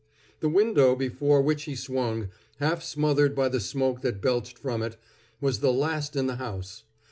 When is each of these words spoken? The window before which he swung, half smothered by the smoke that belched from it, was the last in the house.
The 0.39 0.49
window 0.49 0.95
before 0.95 1.43
which 1.43 1.65
he 1.65 1.75
swung, 1.75 2.29
half 2.57 2.81
smothered 2.81 3.35
by 3.35 3.49
the 3.49 3.59
smoke 3.59 4.01
that 4.01 4.19
belched 4.19 4.57
from 4.57 4.81
it, 4.81 4.97
was 5.39 5.59
the 5.59 5.71
last 5.71 6.15
in 6.15 6.25
the 6.25 6.37
house. 6.37 6.81